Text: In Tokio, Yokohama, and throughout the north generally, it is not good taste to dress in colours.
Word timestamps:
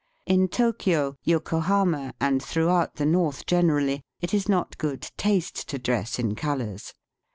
In 0.25 0.47
Tokio, 0.47 1.13
Yokohama, 1.23 2.15
and 2.19 2.41
throughout 2.41 2.95
the 2.95 3.05
north 3.05 3.45
generally, 3.45 4.01
it 4.19 4.33
is 4.33 4.49
not 4.49 4.79
good 4.79 5.11
taste 5.15 5.69
to 5.69 5.77
dress 5.77 6.17
in 6.17 6.33
colours. 6.33 6.95